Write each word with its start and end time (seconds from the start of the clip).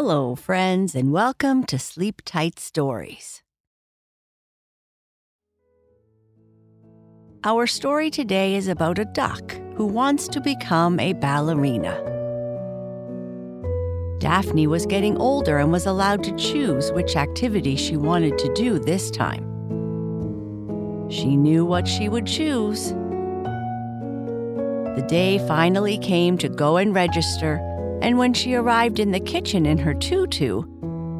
Hello, 0.00 0.36
friends, 0.36 0.94
and 0.94 1.10
welcome 1.10 1.64
to 1.64 1.76
Sleep 1.76 2.22
Tight 2.24 2.60
Stories. 2.60 3.42
Our 7.42 7.66
story 7.66 8.08
today 8.08 8.54
is 8.54 8.68
about 8.68 9.00
a 9.00 9.04
duck 9.06 9.50
who 9.74 9.86
wants 9.86 10.28
to 10.28 10.40
become 10.40 11.00
a 11.00 11.14
ballerina. 11.14 11.96
Daphne 14.20 14.68
was 14.68 14.86
getting 14.86 15.16
older 15.16 15.58
and 15.58 15.72
was 15.72 15.84
allowed 15.86 16.22
to 16.22 16.36
choose 16.36 16.92
which 16.92 17.16
activity 17.16 17.74
she 17.74 17.96
wanted 17.96 18.38
to 18.38 18.54
do 18.54 18.78
this 18.78 19.10
time. 19.10 19.42
She 21.10 21.36
knew 21.36 21.64
what 21.64 21.88
she 21.88 22.08
would 22.08 22.26
choose. 22.28 22.92
The 24.94 25.04
day 25.08 25.44
finally 25.48 25.98
came 25.98 26.38
to 26.38 26.48
go 26.48 26.76
and 26.76 26.94
register 26.94 27.60
and 28.02 28.18
when 28.18 28.32
she 28.32 28.54
arrived 28.54 28.98
in 28.98 29.10
the 29.10 29.20
kitchen 29.20 29.66
in 29.66 29.78
her 29.78 29.94
tutu, 29.94 30.62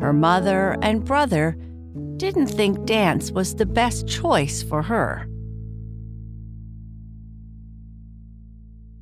her 0.01 0.13
mother 0.13 0.77
and 0.83 1.05
brother 1.05 1.57
didn't 2.17 2.47
think 2.49 2.85
dance 2.85 3.31
was 3.31 3.55
the 3.55 3.67
best 3.67 4.07
choice 4.07 4.63
for 4.63 4.83
her. 4.83 5.27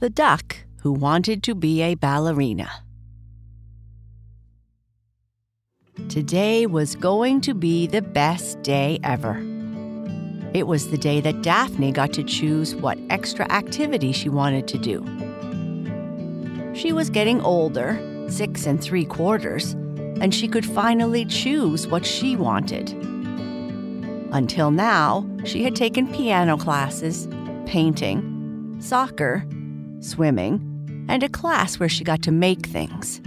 The 0.01 0.11
duck 0.11 0.57
who 0.83 0.93
wanted 0.93 1.43
to 1.45 1.55
be 1.55 1.83
a 1.83 1.95
ballerina. 1.95 2.71
Today 6.09 6.67
was 6.67 6.95
going 6.95 7.41
to 7.41 7.55
be 7.55 7.87
the 7.87 8.03
best 8.03 8.63
day 8.63 8.99
ever. 9.03 9.43
It 10.53 10.67
was 10.67 10.91
the 10.91 10.99
day 10.99 11.21
that 11.23 11.43
Daphne 11.43 11.93
got 11.93 12.13
to 12.15 12.23
choose 12.23 12.75
what 12.75 12.99
extra 13.11 13.51
activity 13.51 14.13
she 14.13 14.29
wanted 14.29 14.69
to 14.69 14.79
do. 14.79 15.05
She 16.77 16.93
was 16.93 17.09
getting 17.09 17.41
older, 17.41 17.99
six 18.29 18.67
and 18.67 18.83
three 18.83 19.07
quarters, 19.07 19.73
and 20.21 20.35
she 20.35 20.47
could 20.47 20.67
finally 20.67 21.25
choose 21.25 21.87
what 21.87 22.05
she 22.05 22.37
wanted. 22.37 22.91
Until 24.33 24.71
now, 24.71 25.27
she 25.45 25.65
had 25.65 25.75
taken 25.75 26.13
piano 26.13 26.59
classes, 26.59 27.29
painting, 27.65 28.77
soccer, 28.79 29.47
swimming, 30.01 31.07
and 31.09 31.23
a 31.23 31.31
class 31.31 31.81
where 31.81 31.89
she 31.89 32.05
got 32.05 32.21
to 32.23 32.31
make 32.31 32.67
things. 32.67 33.23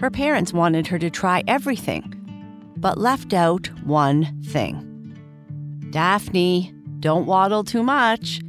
Her 0.00 0.10
parents 0.10 0.54
wanted 0.54 0.86
her 0.86 0.98
to 0.98 1.10
try 1.10 1.44
everything, 1.46 2.14
but 2.78 2.96
left 2.96 3.34
out 3.34 3.66
one 3.84 4.40
thing. 4.42 4.82
Daphne, 5.90 6.72
don't 7.00 7.26
waddle 7.26 7.62
too 7.62 7.82
much. 7.82 8.40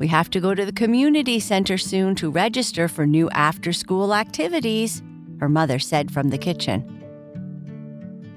We 0.00 0.08
have 0.08 0.30
to 0.30 0.40
go 0.40 0.54
to 0.54 0.64
the 0.64 0.72
community 0.72 1.38
center 1.38 1.76
soon 1.76 2.14
to 2.16 2.30
register 2.30 2.88
for 2.88 3.06
new 3.06 3.28
after 3.30 3.70
school 3.70 4.14
activities, 4.14 5.02
her 5.40 5.48
mother 5.48 5.78
said 5.78 6.10
from 6.10 6.30
the 6.30 6.38
kitchen. 6.38 6.86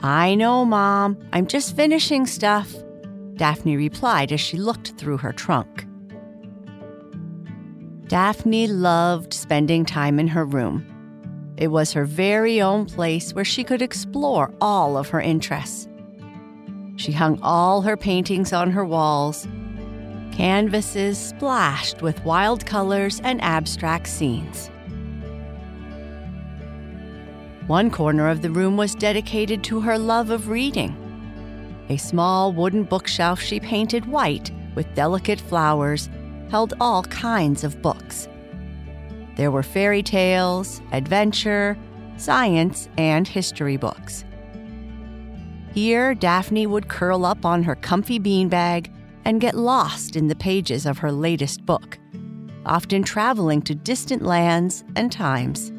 I 0.02 0.36
know, 0.36 0.66
Mom. 0.66 1.18
I'm 1.32 1.48
just 1.48 1.74
finishing 1.74 2.28
stuff, 2.28 2.76
Daphne 3.36 3.78
replied 3.78 4.34
as 4.34 4.42
she 4.42 4.58
looked 4.58 4.90
through 4.98 5.20
her 5.20 5.32
trunk. 5.32 5.88
Daphne 8.08 8.68
loved 8.68 9.34
spending 9.34 9.86
time 9.86 10.20
in 10.20 10.28
her 10.28 10.44
room. 10.44 10.86
It 11.56 11.70
was 11.70 11.94
her 11.94 12.04
very 12.04 12.62
own 12.62 12.88
place 12.88 13.34
where 13.34 13.46
she 13.46 13.64
could 13.64 13.82
explore 13.82 14.54
all 14.60 14.98
of 14.98 15.08
her 15.10 15.22
interests. 15.22 15.88
She 16.98 17.14
hung 17.14 17.40
all 17.42 17.84
her 17.84 17.96
paintings 17.96 18.52
on 18.52 18.72
her 18.72 18.84
walls 18.84 19.48
canvases 20.34 21.20
splashed 21.20 22.02
with 22.02 22.26
wild 22.26 22.66
colors 22.66 23.22
and 23.24 23.40
abstract 23.44 24.08
scenes. 24.08 24.72
One 27.68 27.92
corner 27.92 28.28
of 28.28 28.42
the 28.42 28.50
room 28.50 28.76
was 28.76 28.96
dedicated 28.96 29.64
to 29.66 29.80
her 29.82 29.98
love 29.98 30.32
of 30.32 30.50
reading. 30.50 30.98
A 31.90 31.98
small 31.98 32.52
wooden 32.52 32.84
bookshelf 32.84 33.40
she 33.40 33.60
painted 33.60 34.08
white 34.08 34.50
with 34.74 34.96
delicate 34.96 35.40
flowers 35.40 36.10
held 36.50 36.74
all 36.82 37.04
kinds 37.04 37.64
of 37.64 37.82
books. 37.84 38.28
There 39.36 39.52
were 39.52 39.64
fairy 39.64 40.02
tales, 40.02 40.82
adventure, 40.92 41.78
science, 42.18 42.90
and 42.98 43.28
history 43.28 43.78
books. 43.78 44.26
Here, 45.76 46.16
Daphne 46.16 46.66
would 46.66 46.88
curl 46.88 47.24
up 47.24 47.46
on 47.46 47.62
her 47.64 47.76
comfy 47.76 48.20
beanbag 48.20 48.90
and 49.26 49.42
get 49.42 49.56
lost 49.56 50.16
in 50.16 50.28
the 50.28 50.36
pages 50.36 50.86
of 50.86 50.98
her 51.00 51.12
latest 51.12 51.66
book, 51.66 51.98
often 52.66 53.04
traveling 53.04 53.62
to 53.62 53.76
distant 53.76 54.22
lands 54.22 54.84
and 54.96 55.12
times. 55.12 55.72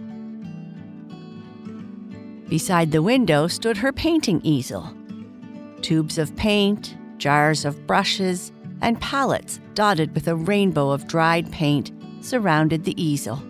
Beside 2.48 2.92
the 2.92 3.02
window 3.02 3.46
stood 3.46 3.78
her 3.78 3.92
painting 3.92 4.40
easel. 4.42 4.94
Tubes 5.80 6.18
of 6.18 6.36
paint, 6.36 6.96
jars 7.18 7.64
of 7.64 7.86
brushes, 7.86 8.52
and 8.80 9.00
palettes 9.00 9.60
dotted 9.74 10.14
with 10.14 10.28
a 10.28 10.36
rainbow 10.36 10.90
of 10.90 11.06
dried 11.06 11.50
paint 11.50 11.90
surrounded 12.20 12.84
the 12.84 13.00
easel. 13.02 13.42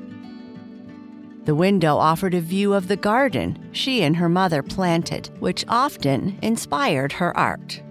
The 1.45 1.55
window 1.55 1.97
offered 1.97 2.35
a 2.35 2.41
view 2.41 2.73
of 2.73 2.89
the 2.89 2.97
garden 2.97 3.69
she 3.73 4.03
and 4.03 4.17
her 4.17 4.29
mother 4.29 4.63
planted, 4.63 5.29
which 5.41 5.65
often 5.69 6.39
inspired 6.41 7.13
her 7.13 7.37
art 7.37 7.84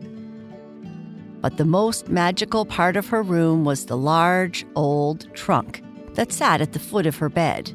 but 1.43 1.57
the 1.57 1.65
most 1.65 2.07
magical 2.07 2.65
part 2.65 2.95
of 2.95 3.09
her 3.09 3.21
room 3.21 3.65
was 3.65 3.85
the 3.85 3.97
large, 3.97 4.65
old 4.77 5.27
trunk 5.33 5.83
that 6.13 6.31
sat 6.31 6.61
at 6.61 6.71
the 6.71 6.79
foot 6.79 7.05
of 7.05 7.17
her 7.17 7.27
bed. 7.27 7.69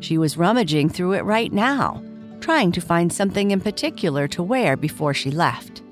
She 0.00 0.16
was 0.16 0.38
rummaging 0.38 0.88
through 0.88 1.12
it 1.12 1.26
right 1.26 1.52
now, 1.52 2.02
trying 2.40 2.72
to 2.72 2.80
find 2.80 3.12
something 3.12 3.50
in 3.50 3.60
particular 3.60 4.26
to 4.28 4.42
wear 4.42 4.78
before 4.78 5.12
she 5.12 5.30
left. 5.30 5.82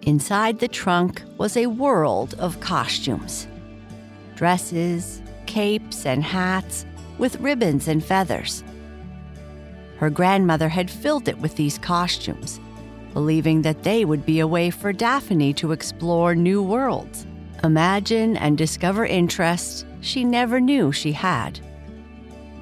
Inside 0.00 0.58
the 0.58 0.68
trunk 0.68 1.22
was 1.36 1.54
a 1.54 1.66
world 1.66 2.34
of 2.38 2.60
costumes 2.60 3.46
dresses, 4.36 5.20
capes, 5.44 6.06
and 6.06 6.24
hats 6.24 6.86
with 7.18 7.38
ribbons 7.40 7.88
and 7.88 8.02
feathers. 8.02 8.64
Her 9.98 10.08
grandmother 10.08 10.70
had 10.70 10.90
filled 10.90 11.28
it 11.28 11.38
with 11.38 11.56
these 11.56 11.76
costumes 11.76 12.58
believing 13.14 13.62
that 13.62 13.84
they 13.84 14.04
would 14.04 14.26
be 14.26 14.40
a 14.40 14.46
way 14.46 14.68
for 14.68 14.92
Daphne 14.92 15.54
to 15.54 15.72
explore 15.72 16.34
new 16.34 16.62
worlds, 16.62 17.26
imagine 17.62 18.36
and 18.36 18.58
discover 18.58 19.06
interests 19.06 19.86
she 20.00 20.24
never 20.24 20.60
knew 20.60 20.92
she 20.92 21.12
had. 21.12 21.58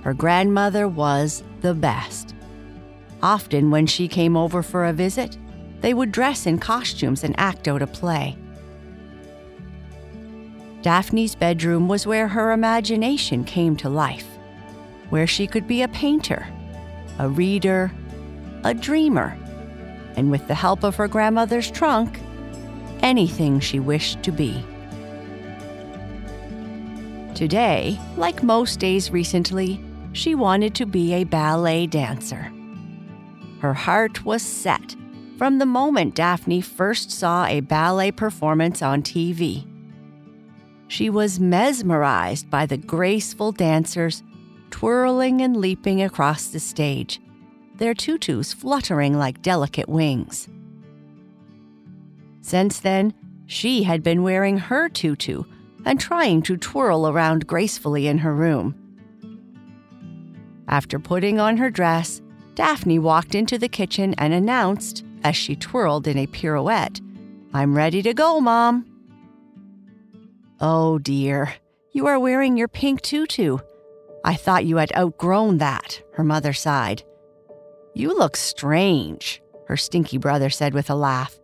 Her 0.03 0.15
grandmother 0.15 0.87
was 0.87 1.43
the 1.62 1.75
best. 1.75 2.35
Often, 3.23 3.71
when 3.71 3.87
she 3.87 4.07
came 4.07 4.37
over 4.37 4.62
for 4.62 4.85
a 4.85 4.93
visit, 4.93 5.39
they 5.81 5.95
would 5.95 6.12
dress 6.12 6.47
in 6.47 6.59
costumes 6.59 7.25
and 7.25 7.35
act 7.39 7.67
out 7.67 7.83
a 7.83 7.87
play. 7.87 8.37
Daphne's 10.82 11.35
bedroom 11.35 11.88
was 11.88 12.06
where 12.06 12.29
her 12.29 12.53
imagination 12.53 13.44
came 13.44 13.76
to 13.76 13.88
life, 13.88 14.26
where 15.11 15.26
she 15.26 15.47
could 15.47 15.67
be 15.67 15.82
a 15.82 15.88
painter, 15.88 16.47
a 17.19 17.29
reader, 17.29 17.93
a 18.65 18.75
dreamer, 18.75 19.38
and 20.17 20.31
with 20.31 20.47
the 20.49 20.55
help 20.55 20.85
of 20.85 20.97
her 20.97 21.09
grandmother's 21.09 21.70
trunk, 21.70 22.20
anything 23.00 23.61
she 23.61 23.81
wished 23.81 24.23
to 24.23 24.32
be. 24.32 24.64
Today, 27.35 27.99
like 28.17 28.43
most 28.43 28.79
days 28.79 29.11
recently, 29.11 29.82
she 30.12 30.35
wanted 30.35 30.75
to 30.75 30.87
be 30.87 31.14
a 31.14 31.25
ballet 31.25 31.87
dancer. 31.87 32.53
Her 33.61 33.75
heart 33.75 34.25
was 34.25 34.43
set 34.43 34.94
from 35.38 35.59
the 35.59 35.67
moment 35.67 36.14
Daphne 36.14 36.61
first 36.61 37.11
saw 37.11 37.47
a 37.47 37.61
ballet 37.61 38.12
performance 38.12 38.82
on 38.82 39.03
TV. 39.03 39.67
She 40.88 41.09
was 41.11 41.41
mesmerized 41.41 42.50
by 42.50 42.67
the 42.67 42.76
graceful 42.76 43.50
dancers 43.50 44.23
twirling 44.70 45.41
and 45.41 45.56
leaping 45.56 46.03
across 46.03 46.49
the 46.49 46.61
stage 46.61 47.20
their 47.77 47.95
tutus 47.95 48.53
fluttering 48.53 49.19
like 49.19 49.43
delicate 49.43 49.89
wings. 49.89 50.49
Since 52.41 52.81
then, 52.81 53.15
She 53.53 53.83
had 53.83 54.03
been 54.03 54.23
wearing 54.23 54.57
her 54.57 54.89
tutu 54.89 55.45
and 55.85 56.01
trying 56.01 56.41
to 56.43 56.57
twirl 56.57 57.07
around 57.07 57.47
gracefully 57.47 58.07
in 58.07 58.17
her 58.17 58.35
room. 58.35 58.75
After 60.69 60.99
putting 60.99 61.39
on 61.39 61.59
her 61.59 61.69
dress, 61.69 62.23
Daphne 62.55 62.99
walked 62.99 63.35
into 63.35 63.59
the 63.59 63.69
kitchen 63.69 64.15
and 64.17 64.33
announced, 64.33 65.05
as 65.23 65.37
she 65.37 65.55
twirled 65.55 66.09
in 66.09 66.17
a 66.17 66.27
pirouette, 66.27 66.99
I'm 67.53 67.77
ready 67.77 68.01
to 68.03 68.15
go, 68.15 68.41
Mom. 68.41 68.87
Oh 70.59 70.99
dear, 70.99 71.53
you 71.93 72.07
are 72.07 72.19
wearing 72.19 72.57
your 72.57 72.69
pink 72.69 73.03
tutu. 73.03 73.59
I 74.25 74.35
thought 74.35 74.65
you 74.65 74.79
had 74.79 74.97
outgrown 74.97 75.59
that, 75.59 76.01
her 76.15 76.25
mother 76.25 76.55
sighed. 76.55 77.03
You 77.94 78.17
look 78.17 78.37
strange, 78.37 79.43
her 79.67 79.77
stinky 79.77 80.19
brother 80.19 80.49
said 80.49 80.73
with 80.73 80.89
a 80.89 80.94
laugh. 80.94 81.39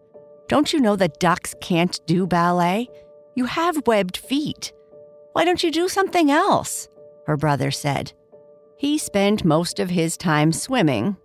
Don't 0.48 0.72
you 0.72 0.80
know 0.80 0.96
that 0.96 1.20
ducks 1.20 1.54
can't 1.60 2.00
do 2.06 2.26
ballet? 2.26 2.88
You 3.34 3.44
have 3.44 3.86
webbed 3.86 4.16
feet. 4.16 4.72
Why 5.32 5.44
don't 5.44 5.62
you 5.62 5.70
do 5.70 5.88
something 5.88 6.30
else? 6.30 6.88
Her 7.26 7.36
brother 7.36 7.70
said. 7.70 8.12
He 8.78 8.96
spent 8.96 9.44
most 9.44 9.78
of 9.78 9.90
his 9.90 10.16
time 10.16 10.52
swimming, 10.52 11.16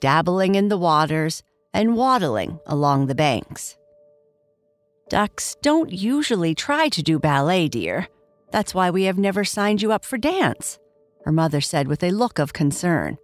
dabbling 0.00 0.54
in 0.54 0.68
the 0.68 0.78
waters, 0.78 1.42
and 1.74 1.96
waddling 1.96 2.58
along 2.66 3.06
the 3.06 3.14
banks. 3.14 3.76
Ducks 5.08 5.56
don't 5.60 5.92
usually 5.92 6.54
try 6.54 6.88
to 6.88 7.02
do 7.02 7.18
ballet, 7.18 7.68
dear. 7.68 8.08
That's 8.50 8.74
why 8.74 8.90
we 8.90 9.04
have 9.04 9.18
never 9.18 9.44
signed 9.44 9.82
you 9.82 9.92
up 9.92 10.04
for 10.04 10.16
dance, 10.18 10.78
her 11.24 11.32
mother 11.32 11.60
said 11.60 11.86
with 11.86 12.02
a 12.02 12.10
look 12.10 12.38
of 12.38 12.52
concern. 12.52 13.18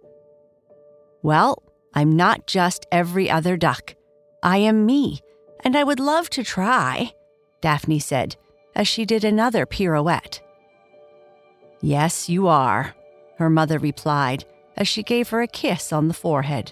Well, 1.21 1.63
I'm 1.93 2.15
not 2.15 2.47
just 2.47 2.85
every 2.91 3.29
other 3.29 3.57
duck. 3.57 3.95
I 4.43 4.57
am 4.57 4.85
me, 4.85 5.21
and 5.63 5.75
I 5.75 5.83
would 5.83 5.99
love 5.99 6.29
to 6.31 6.43
try, 6.43 7.13
Daphne 7.61 7.99
said 7.99 8.35
as 8.77 8.87
she 8.87 9.05
did 9.05 9.23
another 9.23 9.65
pirouette. 9.65 10.39
Yes, 11.81 12.29
you 12.29 12.47
are, 12.47 12.95
her 13.37 13.49
mother 13.49 13.79
replied 13.79 14.45
as 14.77 14.87
she 14.87 15.01
gave 15.01 15.29
her 15.29 15.41
a 15.41 15.47
kiss 15.47 15.91
on 15.91 16.07
the 16.07 16.13
forehead. 16.13 16.71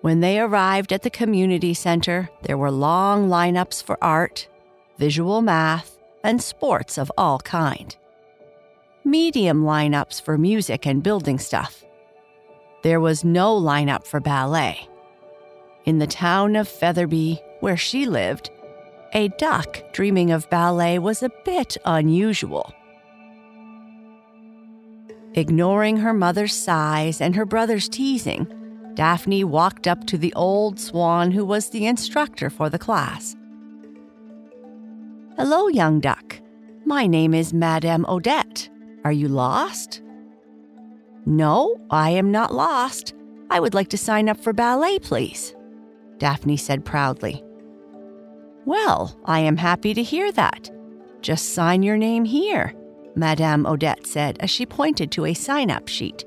When 0.00 0.20
they 0.20 0.40
arrived 0.40 0.94
at 0.94 1.02
the 1.02 1.10
community 1.10 1.74
center, 1.74 2.30
there 2.42 2.56
were 2.56 2.70
long 2.70 3.28
lineups 3.28 3.82
for 3.82 4.02
art, 4.02 4.48
visual 4.98 5.42
math, 5.42 5.98
and 6.24 6.42
sports 6.42 6.96
of 6.96 7.12
all 7.18 7.38
kind. 7.40 7.94
Medium 9.04 9.62
lineups 9.62 10.22
for 10.22 10.38
music 10.38 10.86
and 10.86 11.02
building 11.02 11.38
stuff. 11.38 11.84
There 12.86 13.00
was 13.00 13.24
no 13.24 13.60
lineup 13.60 14.06
for 14.06 14.20
ballet. 14.20 14.88
In 15.86 15.98
the 15.98 16.06
town 16.06 16.54
of 16.54 16.68
Featherby, 16.68 17.40
where 17.58 17.76
she 17.76 18.06
lived, 18.06 18.48
a 19.12 19.26
duck 19.38 19.82
dreaming 19.92 20.30
of 20.30 20.48
ballet 20.50 21.00
was 21.00 21.20
a 21.20 21.32
bit 21.44 21.76
unusual. 21.84 22.72
Ignoring 25.34 25.96
her 25.96 26.14
mother's 26.14 26.54
sighs 26.54 27.20
and 27.20 27.34
her 27.34 27.44
brother's 27.44 27.88
teasing, 27.88 28.46
Daphne 28.94 29.42
walked 29.42 29.88
up 29.88 30.06
to 30.06 30.16
the 30.16 30.32
old 30.34 30.78
swan 30.78 31.32
who 31.32 31.44
was 31.44 31.70
the 31.70 31.86
instructor 31.86 32.48
for 32.48 32.70
the 32.70 32.78
class. 32.78 33.34
Hello, 35.36 35.66
young 35.66 35.98
duck. 35.98 36.40
My 36.84 37.08
name 37.08 37.34
is 37.34 37.52
Madame 37.52 38.06
Odette. 38.06 38.68
Are 39.02 39.10
you 39.10 39.26
lost? 39.26 40.02
No, 41.26 41.76
I 41.90 42.10
am 42.10 42.30
not 42.30 42.54
lost. 42.54 43.12
I 43.50 43.58
would 43.58 43.74
like 43.74 43.88
to 43.88 43.98
sign 43.98 44.28
up 44.28 44.38
for 44.38 44.52
ballet, 44.52 45.00
please, 45.00 45.54
Daphne 46.18 46.56
said 46.56 46.84
proudly. 46.84 47.42
Well, 48.64 49.18
I 49.24 49.40
am 49.40 49.56
happy 49.56 49.92
to 49.94 50.02
hear 50.02 50.30
that. 50.32 50.70
Just 51.22 51.54
sign 51.54 51.82
your 51.82 51.96
name 51.96 52.24
here, 52.24 52.74
Madame 53.16 53.66
Odette 53.66 54.06
said 54.06 54.36
as 54.40 54.50
she 54.50 54.66
pointed 54.66 55.10
to 55.12 55.24
a 55.24 55.34
sign 55.34 55.70
up 55.70 55.88
sheet. 55.88 56.24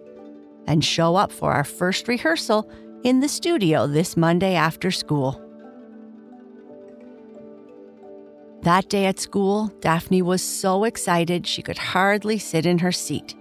And 0.67 0.83
show 0.83 1.15
up 1.15 1.31
for 1.31 1.53
our 1.53 1.63
first 1.63 2.07
rehearsal 2.07 2.69
in 3.03 3.21
the 3.21 3.29
studio 3.29 3.87
this 3.87 4.15
Monday 4.17 4.55
after 4.55 4.91
school. 4.91 5.41
That 8.63 8.89
day 8.89 9.05
at 9.05 9.19
school, 9.19 9.67
Daphne 9.79 10.21
was 10.21 10.41
so 10.41 10.83
excited 10.83 11.47
she 11.47 11.61
could 11.61 11.77
hardly 11.77 12.37
sit 12.37 12.65
in 12.65 12.79
her 12.79 12.91
seat. 12.91 13.35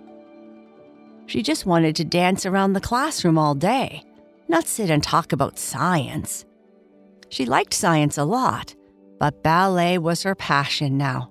She 1.28 1.42
just 1.42 1.66
wanted 1.66 1.94
to 1.96 2.06
dance 2.06 2.46
around 2.46 2.72
the 2.72 2.80
classroom 2.80 3.36
all 3.36 3.54
day, 3.54 4.02
not 4.48 4.66
sit 4.66 4.88
and 4.88 5.02
talk 5.02 5.30
about 5.30 5.58
science. 5.58 6.46
She 7.28 7.44
liked 7.44 7.74
science 7.74 8.16
a 8.16 8.24
lot, 8.24 8.74
but 9.20 9.42
ballet 9.42 9.98
was 9.98 10.22
her 10.22 10.34
passion 10.34 10.96
now. 10.96 11.30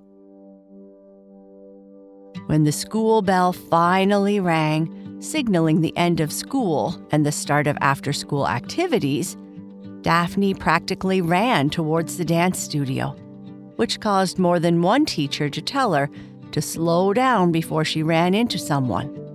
When 2.46 2.62
the 2.62 2.70
school 2.70 3.22
bell 3.22 3.52
finally 3.52 4.38
rang, 4.38 5.20
signaling 5.20 5.80
the 5.80 5.96
end 5.96 6.20
of 6.20 6.32
school 6.32 6.94
and 7.10 7.26
the 7.26 7.32
start 7.32 7.66
of 7.66 7.76
after 7.80 8.12
school 8.12 8.46
activities, 8.46 9.36
Daphne 10.02 10.54
practically 10.54 11.20
ran 11.20 11.70
towards 11.70 12.18
the 12.18 12.24
dance 12.24 12.60
studio, 12.60 13.16
which 13.74 13.98
caused 13.98 14.38
more 14.38 14.60
than 14.60 14.80
one 14.80 15.04
teacher 15.04 15.50
to 15.50 15.60
tell 15.60 15.92
her 15.92 16.08
to 16.52 16.62
slow 16.62 17.12
down 17.12 17.50
before 17.50 17.84
she 17.84 18.04
ran 18.04 18.32
into 18.32 18.58
someone. 18.58 19.27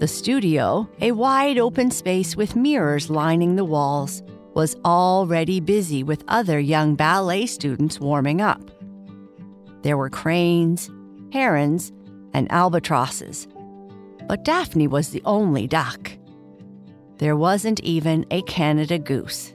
The 0.00 0.08
studio, 0.08 0.88
a 1.02 1.12
wide 1.12 1.58
open 1.58 1.90
space 1.90 2.34
with 2.34 2.56
mirrors 2.56 3.10
lining 3.10 3.56
the 3.56 3.66
walls, 3.66 4.22
was 4.54 4.74
already 4.82 5.60
busy 5.60 6.02
with 6.02 6.24
other 6.26 6.58
young 6.58 6.94
ballet 6.94 7.44
students 7.44 8.00
warming 8.00 8.40
up. 8.40 8.62
There 9.82 9.98
were 9.98 10.08
cranes, 10.08 10.90
herons, 11.34 11.92
and 12.32 12.50
albatrosses, 12.50 13.46
but 14.26 14.42
Daphne 14.42 14.86
was 14.86 15.10
the 15.10 15.20
only 15.26 15.66
duck. 15.66 16.10
There 17.18 17.36
wasn't 17.36 17.80
even 17.80 18.24
a 18.30 18.40
Canada 18.44 18.98
goose. 18.98 19.52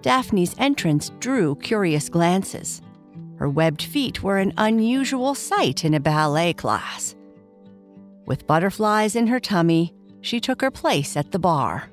Daphne's 0.00 0.54
entrance 0.58 1.10
drew 1.18 1.56
curious 1.56 2.08
glances. 2.08 2.82
Her 3.34 3.50
webbed 3.50 3.82
feet 3.82 4.22
were 4.22 4.38
an 4.38 4.52
unusual 4.58 5.34
sight 5.34 5.84
in 5.84 5.94
a 5.94 5.98
ballet 5.98 6.52
class. 6.52 7.16
With 8.28 8.46
butterflies 8.46 9.16
in 9.16 9.28
her 9.28 9.40
tummy, 9.40 9.94
she 10.20 10.38
took 10.38 10.60
her 10.60 10.70
place 10.70 11.16
at 11.16 11.32
the 11.32 11.38
barre. 11.38 11.88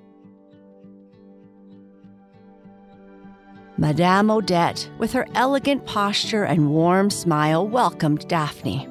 Madame 3.77 4.29
Odette, 4.29 4.89
with 4.97 5.13
her 5.13 5.25
elegant 5.33 5.85
posture 5.85 6.43
and 6.43 6.71
warm 6.71 7.09
smile, 7.09 7.65
welcomed 7.65 8.27
Daphne. 8.27 8.85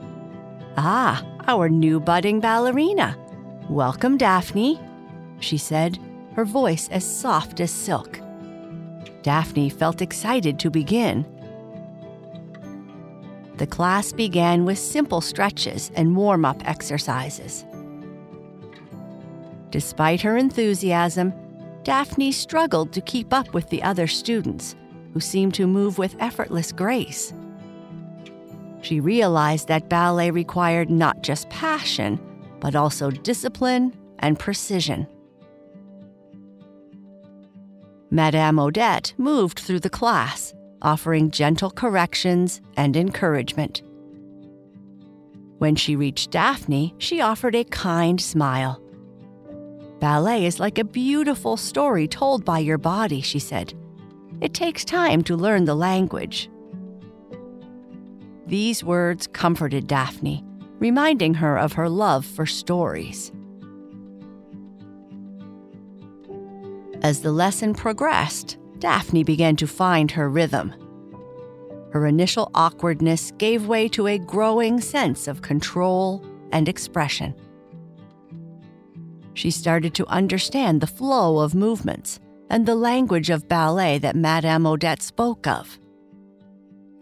Ah, 0.79 1.23
our 1.47 1.69
new 1.69 2.01
budding 2.01 2.41
ballerina. 2.41 3.15
Welcome, 3.69 4.17
Daphne, 4.17 4.81
she 5.41 5.59
said, 5.59 5.99
her 6.37 6.47
voice 6.47 6.89
as 6.89 7.05
soft 7.05 7.61
as 7.61 7.71
silk. 7.71 8.21
Daphne 9.23 9.69
felt 9.69 10.01
excited 10.01 10.59
to 10.61 10.71
begin. 10.71 11.27
The 13.57 13.67
class 13.67 14.13
began 14.13 14.65
with 14.65 14.79
simple 14.79 15.21
stretches 15.21 15.93
and 15.95 16.17
warm 16.17 16.45
up 16.45 16.67
exercises. 16.69 17.65
Despite 19.71 20.21
her 20.23 20.37
enthusiasm, 20.37 21.33
Daphne 21.85 22.33
struggled 22.33 22.93
to 22.93 23.01
keep 23.01 23.33
up 23.33 23.55
with 23.55 23.69
the 23.69 23.83
other 23.83 24.07
students, 24.07 24.75
who 25.13 25.21
seemed 25.21 25.55
to 25.55 25.67
move 25.67 25.99
with 25.99 26.17
effortless 26.19 26.73
grace. 26.73 27.33
She 28.83 29.01
realized 29.01 29.69
that 29.69 29.89
ballet 29.89 30.31
required 30.31 30.91
not 30.91 31.23
just 31.23 31.49
passion, 31.51 32.21
but 32.61 32.75
also 32.75 33.11
discipline 33.11 33.97
and 34.19 34.39
precision. 34.39 35.07
Madame 38.11 38.59
Odette 38.59 39.15
moved 39.19 39.59
through 39.59 39.81
the 39.81 39.91
class, 39.91 40.55
offering 40.85 41.31
gentle 41.31 41.71
corrections 41.71 42.61
and 42.77 42.97
encouragement. 42.97 43.83
When 45.59 45.75
she 45.75 45.97
reached 45.97 46.31
Daphne, 46.31 46.95
she 46.99 47.21
offered 47.21 47.55
a 47.55 47.65
kind 47.65 48.21
smile. 48.21 48.81
Ballet 49.99 50.45
is 50.45 50.61
like 50.61 50.79
a 50.79 50.85
beautiful 50.85 51.57
story 51.57 52.07
told 52.07 52.45
by 52.45 52.59
your 52.59 52.79
body, 52.79 53.23
she 53.23 53.39
said. 53.39 53.73
It 54.41 54.53
takes 54.53 54.85
time 54.85 55.23
to 55.23 55.37
learn 55.37 55.65
the 55.65 55.75
language. 55.75 56.51
These 58.47 58.85
words 58.85 59.27
comforted 59.27 59.87
Daphne, 59.87 60.45
reminding 60.79 61.35
her 61.35 61.57
of 61.57 61.73
her 61.73 61.89
love 61.89 62.27
for 62.27 62.45
stories. 62.45 63.33
As 67.01 67.23
the 67.23 67.33
lesson 67.33 67.75
progressed, 67.75 68.59
Daphne 68.85 69.25
began 69.25 69.57
to 69.57 69.67
find 69.67 70.11
her 70.11 70.29
rhythm. 70.29 70.75
Her 71.95 72.07
initial 72.07 72.51
awkwardness 72.55 73.33
gave 73.39 73.67
way 73.67 73.89
to 73.89 74.07
a 74.07 74.19
growing 74.19 74.79
sense 74.79 75.27
of 75.27 75.41
control 75.41 76.23
and 76.53 76.69
expression. 76.69 77.35
She 79.33 79.51
started 79.51 79.95
to 79.95 80.07
understand 80.09 80.83
the 80.83 80.87
flow 80.87 81.39
of 81.39 81.55
movements 81.55 82.21
and 82.51 82.67
the 82.67 82.75
language 82.75 83.31
of 83.31 83.49
ballet 83.49 83.97
that 84.01 84.17
Madame 84.17 84.67
Odette 84.67 85.01
spoke 85.01 85.47
of. 85.47 85.79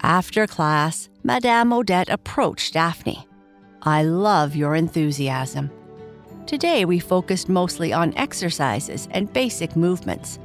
After 0.02 0.46
class, 0.46 1.08
Madame 1.24 1.72
Odette 1.72 2.10
approached 2.10 2.74
Daphne. 2.74 3.26
I 3.82 4.04
love 4.04 4.54
your 4.54 4.76
enthusiasm. 4.76 5.68
Today 6.46 6.84
we 6.84 7.00
focused 7.00 7.48
mostly 7.48 7.92
on 7.92 8.16
exercises 8.16 9.08
and 9.10 9.32
basic 9.32 9.74
movements. 9.74 10.38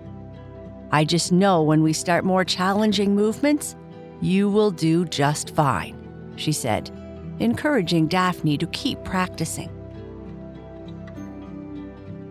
I 0.92 1.04
just 1.04 1.32
know 1.32 1.62
when 1.62 1.84
we 1.84 1.94
start 1.94 2.24
more 2.24 2.46
challenging 2.46 3.16
movements, 3.16 3.76
you 4.22 4.50
will 4.50 4.72
do 4.72 5.06
just 5.06 5.54
fine, 5.54 5.96
she 6.38 6.52
said, 6.52 6.90
encouraging 7.40 8.08
Daphne 8.08 8.58
to 8.58 8.68
keep 8.68 9.04
practicing. 9.04 9.70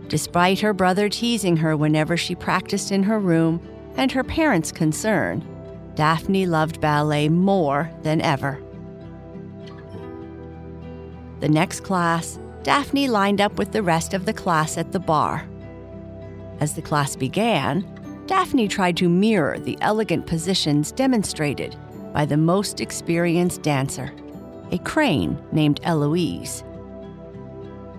Despite 0.09 0.61
her 0.61 0.73
brother 0.73 1.09
teasing 1.09 1.57
her 1.57 1.77
whenever 1.77 2.17
she 2.17 2.35
practiced 2.35 2.93
in 2.93 3.03
her 3.03 3.19
room 3.19 3.61
and 3.97 4.11
her 4.13 4.25
parents' 4.25 4.73
concern, 4.73 5.45
Daphne 5.95 6.47
loved 6.47 6.81
ballet 6.81 7.29
more 7.29 7.91
than 8.03 8.21
ever. 8.21 8.63
The 11.41 11.49
next 11.49 11.81
class, 11.81 12.39
Daphne 12.63 13.09
lined 13.09 13.41
up 13.41 13.59
with 13.59 13.73
the 13.73 13.83
rest 13.83 14.15
of 14.15 14.27
the 14.27 14.33
class 14.33 14.79
at 14.79 14.93
the 14.93 15.01
barre. 15.01 15.47
As 16.61 16.75
the 16.75 16.83
class 16.83 17.17
began, 17.17 17.85
Daphne 18.27 18.67
tried 18.67 18.97
to 18.97 19.09
mirror 19.09 19.59
the 19.59 19.79
elegant 19.81 20.27
positions 20.27 20.91
demonstrated 20.91 21.77
by 22.13 22.25
the 22.25 22.37
most 22.37 22.81
experienced 22.81 23.63
dancer, 23.63 24.13
a 24.73 24.79
crane 24.79 25.39
named 25.53 25.81
Eloise. 25.85 26.65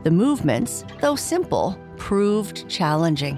The 0.03 0.11
movements, 0.11 0.83
though 0.99 1.15
simple, 1.15 1.79
proved 1.95 2.67
challenging. 2.67 3.37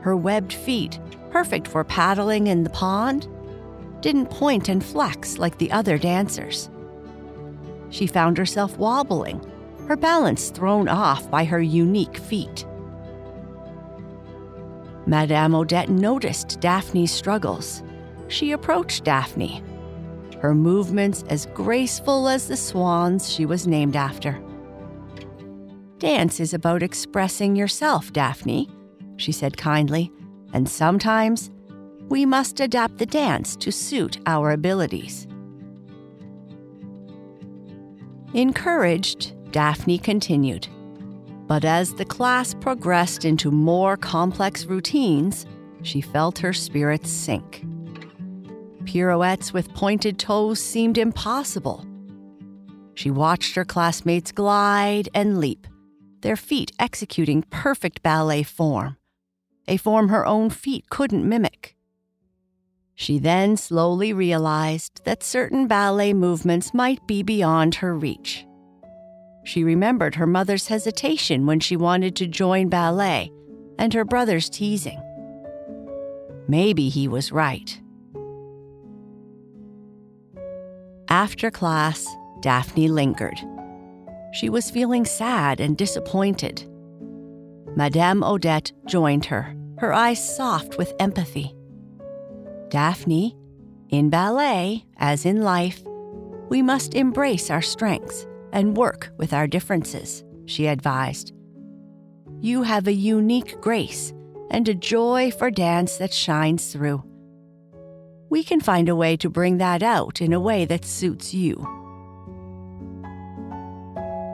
Her 0.00 0.16
webbed 0.16 0.52
feet, 0.52 0.98
perfect 1.30 1.68
for 1.68 1.84
paddling 1.84 2.48
in 2.48 2.64
the 2.64 2.70
pond, 2.70 3.28
didn't 4.00 4.26
point 4.26 4.68
and 4.68 4.84
flex 4.84 5.38
like 5.38 5.58
the 5.58 5.70
other 5.70 5.98
dancers. 5.98 6.68
She 7.90 8.06
found 8.06 8.38
herself 8.38 8.76
wobbling, 8.76 9.44
her 9.86 9.96
balance 9.96 10.50
thrown 10.50 10.88
off 10.88 11.30
by 11.30 11.44
her 11.44 11.60
unique 11.60 12.16
feet. 12.16 12.64
Madame 15.10 15.56
Odette 15.56 15.88
noticed 15.88 16.60
Daphne's 16.60 17.10
struggles. 17.10 17.82
She 18.28 18.52
approached 18.52 19.02
Daphne, 19.02 19.60
her 20.38 20.54
movements 20.54 21.24
as 21.28 21.46
graceful 21.46 22.28
as 22.28 22.46
the 22.46 22.56
swans 22.56 23.28
she 23.28 23.44
was 23.44 23.66
named 23.66 23.96
after. 23.96 24.40
Dance 25.98 26.38
is 26.38 26.54
about 26.54 26.84
expressing 26.84 27.56
yourself, 27.56 28.12
Daphne, 28.12 28.68
she 29.16 29.32
said 29.32 29.56
kindly, 29.56 30.12
and 30.52 30.68
sometimes 30.68 31.50
we 32.08 32.24
must 32.24 32.60
adapt 32.60 32.98
the 32.98 33.04
dance 33.04 33.56
to 33.56 33.72
suit 33.72 34.20
our 34.26 34.52
abilities. 34.52 35.26
Encouraged, 38.32 39.34
Daphne 39.50 39.98
continued. 39.98 40.68
But 41.50 41.64
as 41.64 41.94
the 41.94 42.04
class 42.04 42.54
progressed 42.54 43.24
into 43.24 43.50
more 43.50 43.96
complex 43.96 44.66
routines, 44.66 45.46
she 45.82 46.00
felt 46.00 46.38
her 46.38 46.52
spirits 46.52 47.10
sink. 47.10 47.66
Pirouettes 48.84 49.52
with 49.52 49.74
pointed 49.74 50.16
toes 50.16 50.60
seemed 50.62 50.96
impossible. 50.96 51.84
She 52.94 53.10
watched 53.10 53.56
her 53.56 53.64
classmates 53.64 54.30
glide 54.30 55.08
and 55.12 55.40
leap, 55.40 55.66
their 56.20 56.36
feet 56.36 56.70
executing 56.78 57.42
perfect 57.50 58.00
ballet 58.00 58.44
form, 58.44 58.96
a 59.66 59.76
form 59.76 60.08
her 60.08 60.24
own 60.24 60.50
feet 60.50 60.88
couldn't 60.88 61.28
mimic. 61.28 61.74
She 62.94 63.18
then 63.18 63.56
slowly 63.56 64.12
realized 64.12 65.04
that 65.04 65.24
certain 65.24 65.66
ballet 65.66 66.14
movements 66.14 66.72
might 66.72 67.04
be 67.08 67.24
beyond 67.24 67.74
her 67.76 67.98
reach. 67.98 68.46
She 69.44 69.64
remembered 69.64 70.14
her 70.16 70.26
mother's 70.26 70.66
hesitation 70.66 71.46
when 71.46 71.60
she 71.60 71.76
wanted 71.76 72.16
to 72.16 72.26
join 72.26 72.68
ballet 72.68 73.32
and 73.78 73.94
her 73.94 74.04
brother's 74.04 74.50
teasing. 74.50 75.00
Maybe 76.46 76.88
he 76.88 77.08
was 77.08 77.32
right. 77.32 77.80
After 81.08 81.50
class, 81.50 82.06
Daphne 82.40 82.88
lingered. 82.88 83.38
She 84.32 84.48
was 84.48 84.70
feeling 84.70 85.04
sad 85.04 85.60
and 85.60 85.76
disappointed. 85.76 86.64
Madame 87.76 88.22
Odette 88.22 88.72
joined 88.86 89.24
her, 89.26 89.54
her 89.78 89.92
eyes 89.92 90.36
soft 90.36 90.78
with 90.78 90.92
empathy. 91.00 91.54
Daphne, 92.68 93.36
in 93.88 94.10
ballet, 94.10 94.84
as 94.98 95.26
in 95.26 95.42
life, 95.42 95.82
we 96.48 96.62
must 96.62 96.94
embrace 96.94 97.50
our 97.50 97.62
strengths 97.62 98.26
and 98.52 98.76
work 98.76 99.12
with 99.16 99.32
our 99.32 99.46
differences, 99.46 100.24
she 100.46 100.66
advised. 100.66 101.32
You 102.40 102.62
have 102.62 102.86
a 102.86 102.92
unique 102.92 103.60
grace 103.60 104.12
and 104.50 104.68
a 104.68 104.74
joy 104.74 105.30
for 105.30 105.50
dance 105.50 105.98
that 105.98 106.12
shines 106.12 106.72
through. 106.72 107.04
We 108.30 108.42
can 108.44 108.60
find 108.60 108.88
a 108.88 108.96
way 108.96 109.16
to 109.18 109.28
bring 109.28 109.58
that 109.58 109.82
out 109.82 110.20
in 110.20 110.32
a 110.32 110.40
way 110.40 110.64
that 110.64 110.84
suits 110.84 111.34
you. 111.34 111.56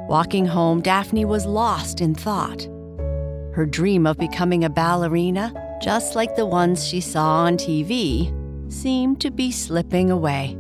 Walking 0.09 0.47
home, 0.47 0.83
Daphne 0.83 1.25
was 1.25 1.47
lost 1.47 2.01
in 2.01 2.15
thought. 2.15 2.69
Her 3.55 3.67
dream 3.69 4.07
of 4.07 4.19
becoming 4.19 4.65
a 4.65 4.71
ballerina, 4.71 5.53
just 5.83 6.15
like 6.15 6.37
the 6.37 6.47
ones 6.47 6.87
she 6.87 7.01
saw 7.01 7.45
on 7.45 7.57
TV, 7.57 8.33
seemed 8.73 9.21
to 9.23 9.31
be 9.31 9.51
slipping 9.51 10.11
away. 10.11 10.57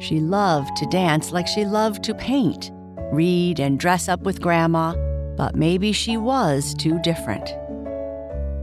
She 0.00 0.18
loved 0.18 0.76
to 0.76 0.86
dance 0.86 1.30
like 1.30 1.46
she 1.46 1.66
loved 1.66 2.02
to 2.04 2.14
paint, 2.14 2.70
read, 3.12 3.60
and 3.60 3.78
dress 3.78 4.08
up 4.08 4.22
with 4.22 4.40
Grandma, 4.40 4.94
but 5.36 5.54
maybe 5.54 5.92
she 5.92 6.16
was 6.16 6.74
too 6.74 6.98
different. 7.02 7.54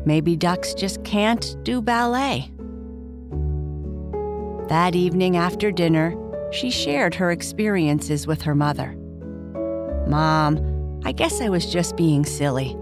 Maybe 0.04 0.36
ducks 0.36 0.74
just 0.74 1.04
can't 1.04 1.56
do 1.64 1.80
ballet. 1.80 2.52
That 4.68 4.96
evening 4.96 5.38
after 5.38 5.72
dinner, 5.72 6.16
she 6.52 6.72
shared 6.72 7.14
her 7.16 7.30
experiences 7.30 8.26
with 8.26 8.42
her 8.42 8.56
mother. 8.56 8.96
Mom, 10.08 11.02
I 11.06 11.12
guess 11.12 11.40
I 11.40 11.50
was 11.50 11.72
just 11.72 11.96
being 11.96 12.26
silly. 12.26 12.76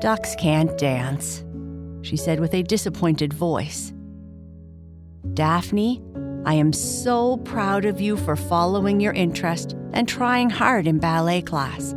Ducks 0.00 0.34
can't 0.36 0.76
dance, 0.78 1.44
she 2.00 2.16
said 2.16 2.40
with 2.40 2.54
a 2.54 2.62
disappointed 2.62 3.34
voice. 3.34 3.92
Daphne, 5.34 6.02
I 6.44 6.54
am 6.54 6.72
so 6.72 7.36
proud 7.38 7.84
of 7.84 8.00
you 8.00 8.16
for 8.16 8.34
following 8.34 8.98
your 8.98 9.12
interest 9.12 9.76
and 9.92 10.08
trying 10.08 10.50
hard 10.50 10.88
in 10.88 10.98
ballet 10.98 11.40
class. 11.42 11.94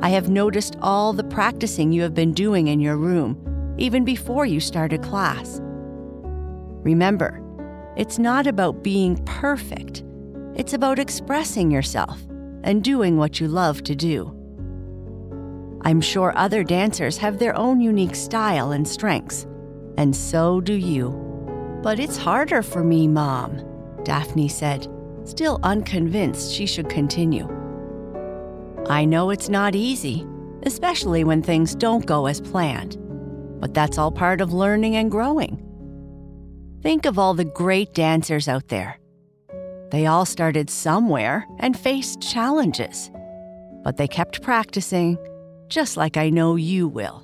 I 0.00 0.10
have 0.10 0.28
noticed 0.28 0.76
all 0.82 1.14
the 1.14 1.24
practicing 1.24 1.92
you 1.92 2.02
have 2.02 2.14
been 2.14 2.34
doing 2.34 2.68
in 2.68 2.78
your 2.78 2.98
room, 2.98 3.74
even 3.78 4.04
before 4.04 4.44
you 4.44 4.60
started 4.60 5.02
class. 5.02 5.60
Remember, 6.82 7.42
it's 7.96 8.18
not 8.18 8.46
about 8.46 8.84
being 8.84 9.16
perfect, 9.24 10.04
it's 10.54 10.74
about 10.74 10.98
expressing 10.98 11.70
yourself 11.70 12.20
and 12.64 12.84
doing 12.84 13.16
what 13.16 13.40
you 13.40 13.48
love 13.48 13.82
to 13.84 13.94
do. 13.94 14.26
I'm 15.82 16.02
sure 16.02 16.36
other 16.36 16.62
dancers 16.62 17.16
have 17.16 17.38
their 17.38 17.56
own 17.56 17.80
unique 17.80 18.14
style 18.14 18.72
and 18.72 18.86
strengths, 18.86 19.46
and 19.96 20.14
so 20.14 20.60
do 20.60 20.74
you. 20.74 21.25
But 21.86 22.00
it's 22.00 22.16
harder 22.16 22.62
for 22.62 22.82
me, 22.82 23.06
Mom, 23.06 23.62
Daphne 24.02 24.48
said, 24.48 24.88
still 25.22 25.60
unconvinced 25.62 26.52
she 26.52 26.66
should 26.66 26.88
continue. 26.88 27.46
I 28.88 29.04
know 29.04 29.30
it's 29.30 29.48
not 29.48 29.76
easy, 29.76 30.26
especially 30.64 31.22
when 31.22 31.44
things 31.44 31.76
don't 31.76 32.04
go 32.04 32.26
as 32.26 32.40
planned, 32.40 32.96
but 33.60 33.72
that's 33.72 33.98
all 33.98 34.10
part 34.10 34.40
of 34.40 34.52
learning 34.52 34.96
and 34.96 35.12
growing. 35.12 35.62
Think 36.82 37.06
of 37.06 37.20
all 37.20 37.34
the 37.34 37.44
great 37.44 37.94
dancers 37.94 38.48
out 38.48 38.66
there. 38.66 38.98
They 39.92 40.06
all 40.06 40.26
started 40.26 40.68
somewhere 40.68 41.46
and 41.60 41.78
faced 41.78 42.20
challenges, 42.20 43.12
but 43.84 43.96
they 43.96 44.08
kept 44.08 44.42
practicing, 44.42 45.18
just 45.68 45.96
like 45.96 46.16
I 46.16 46.30
know 46.30 46.56
you 46.56 46.88
will. 46.88 47.22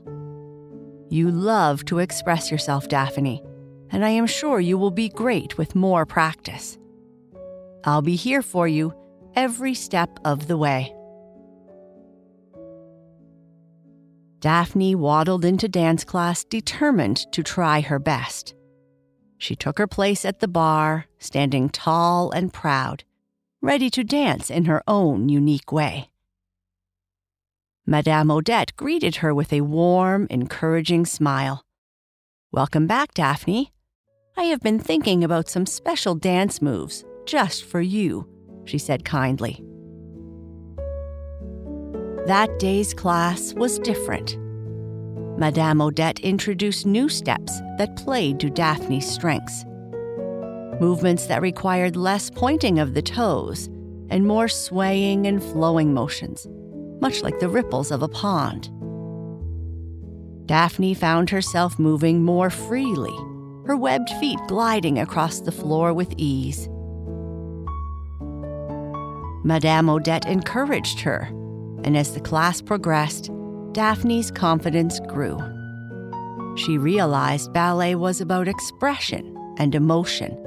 You 1.10 1.32
love 1.32 1.84
to 1.86 1.98
express 1.98 2.48
yourself, 2.48 2.86
Daphne 2.86 3.42
and 3.92 4.04
I 4.04 4.08
am 4.08 4.26
sure 4.26 4.58
you 4.58 4.78
will 4.78 4.90
be 4.90 5.10
great 5.10 5.58
with 5.58 5.74
more 5.74 6.06
practice. 6.06 6.78
I'll 7.84 8.02
be 8.02 8.16
here 8.16 8.42
for 8.42 8.66
you 8.66 8.94
every 9.36 9.74
step 9.74 10.18
of 10.24 10.48
the 10.48 10.56
way. 10.56 10.94
Daphne 14.40 14.96
waddled 14.96 15.44
into 15.44 15.68
dance 15.68 16.02
class 16.04 16.42
determined 16.42 17.30
to 17.32 17.44
try 17.44 17.80
her 17.80 18.00
best. 18.00 18.54
She 19.38 19.54
took 19.54 19.78
her 19.78 19.86
place 19.86 20.24
at 20.24 20.40
the 20.40 20.48
barre, 20.48 21.06
standing 21.18 21.68
tall 21.68 22.32
and 22.32 22.52
proud, 22.52 23.04
ready 23.60 23.90
to 23.90 24.02
dance 24.02 24.50
in 24.50 24.64
her 24.64 24.82
own 24.88 25.28
unique 25.28 25.70
way. 25.70 26.10
Madame 27.86 28.30
Odette 28.30 28.74
greeted 28.76 29.16
her 29.16 29.34
with 29.34 29.52
a 29.52 29.60
warm, 29.60 30.26
encouraging 30.30 31.04
smile. 31.04 31.64
Welcome 32.52 32.86
back, 32.86 33.14
Daphne. 33.14 33.72
I 34.34 34.44
have 34.44 34.60
been 34.60 34.78
thinking 34.78 35.22
about 35.24 35.50
some 35.50 35.66
special 35.66 36.14
dance 36.14 36.62
moves 36.62 37.04
just 37.26 37.64
for 37.64 37.82
you, 37.82 38.26
she 38.64 38.78
said 38.78 39.04
kindly. 39.04 39.62
That 42.26 42.58
day's 42.58 42.94
class 42.94 43.52
was 43.52 43.78
different. 43.80 44.38
Madame 45.38 45.82
Odette 45.82 46.20
introduced 46.20 46.86
new 46.86 47.10
steps 47.10 47.60
that 47.76 47.96
played 47.96 48.40
to 48.40 48.48
Daphne's 48.48 49.06
strengths. 49.06 49.64
Movements 50.80 51.26
that 51.26 51.42
required 51.42 51.94
less 51.94 52.30
pointing 52.30 52.78
of 52.78 52.94
the 52.94 53.02
toes 53.02 53.66
and 54.08 54.26
more 54.26 54.48
swaying 54.48 55.26
and 55.26 55.42
flowing 55.42 55.92
motions, 55.92 56.46
much 57.02 57.22
like 57.22 57.38
the 57.38 57.48
ripples 57.50 57.90
of 57.90 58.02
a 58.02 58.08
pond. 58.08 58.70
Daphne 60.46 60.94
found 60.94 61.28
herself 61.28 61.78
moving 61.78 62.24
more 62.24 62.48
freely, 62.50 63.14
her 63.66 63.76
webbed 63.76 64.10
feet 64.20 64.38
gliding 64.48 64.98
across 64.98 65.40
the 65.40 65.52
floor 65.52 65.92
with 65.92 66.12
ease. 66.16 66.68
Madame 69.44 69.88
Odette 69.88 70.26
encouraged 70.26 71.00
her, 71.00 71.22
and 71.84 71.96
as 71.96 72.14
the 72.14 72.20
class 72.20 72.60
progressed, 72.60 73.30
Daphne's 73.72 74.30
confidence 74.30 75.00
grew. 75.00 75.38
She 76.56 76.78
realized 76.78 77.52
ballet 77.52 77.94
was 77.94 78.20
about 78.20 78.46
expression 78.46 79.36
and 79.58 79.74
emotion, 79.74 80.38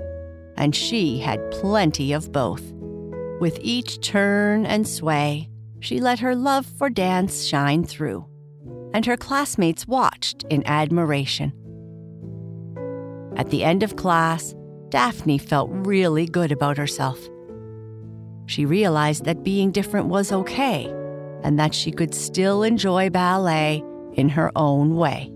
and 0.56 0.76
she 0.76 1.20
had 1.20 1.52
plenty 1.52 2.14
of 2.14 2.32
both. 2.32 2.64
With 3.42 3.60
each 3.62 4.00
turn 4.00 4.66
and 4.66 4.88
sway, 4.88 5.50
she 5.80 6.00
let 6.00 6.20
her 6.20 6.36
love 6.36 6.66
for 6.66 6.90
dance 6.90 7.46
shine 7.46 7.84
through, 7.84 8.26
and 8.94 9.06
her 9.06 9.18
classmates 9.18 9.88
watched 9.88 10.44
in 10.50 10.66
admiration. 10.66 11.52
At 13.36 13.50
the 13.50 13.64
end 13.64 13.84
of 13.84 13.96
class, 13.96 14.56
Daphne 14.90 15.38
felt 15.38 15.70
really 15.72 16.26
good 16.26 16.52
about 16.52 16.78
herself. 16.78 17.20
She 18.46 18.66
realized 18.66 19.26
that 19.26 19.44
being 19.44 19.72
different 19.72 20.08
was 20.08 20.32
okay 20.32 20.86
and 21.44 21.60
that 21.60 21.74
she 21.74 21.92
could 21.92 22.14
still 22.16 22.64
enjoy 22.64 23.10
ballet 23.10 23.84
in 24.14 24.30
her 24.30 24.52
own 24.56 24.96
way. 24.96 25.32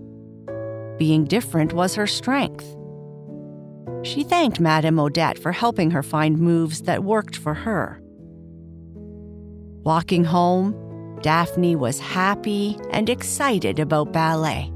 Being 0.98 1.24
different 1.24 1.72
was 1.72 1.94
her 1.94 2.06
strength. 2.06 2.64
She 4.02 4.24
thanked 4.24 4.60
Madame 4.60 4.98
Odette 4.98 5.38
for 5.38 5.52
helping 5.52 5.90
her 5.90 6.02
find 6.02 6.38
moves 6.38 6.82
that 6.82 7.04
worked 7.04 7.36
for 7.36 7.54
her. 7.54 8.00
Walking 9.82 10.24
home, 10.24 10.74
Daphne 11.22 11.76
was 11.76 12.00
happy 12.00 12.78
and 12.92 13.10
excited 13.10 13.78
about 13.78 14.12
ballet. 14.12 14.72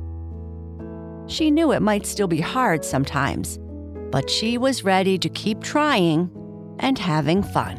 She 1.34 1.50
knew 1.50 1.72
it 1.72 1.82
might 1.82 2.06
still 2.06 2.28
be 2.28 2.40
hard 2.40 2.84
sometimes, 2.84 3.58
but 4.12 4.30
she 4.30 4.56
was 4.56 4.84
ready 4.84 5.18
to 5.18 5.28
keep 5.28 5.64
trying 5.64 6.30
and 6.78 6.96
having 6.96 7.42
fun. 7.42 7.76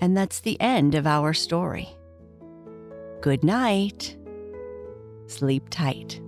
And 0.00 0.16
that's 0.16 0.40
the 0.40 0.58
end 0.62 0.94
of 0.94 1.06
our 1.06 1.34
story. 1.34 1.90
Good 3.20 3.44
night. 3.44 4.16
Sleep 5.26 5.68
tight. 5.68 6.18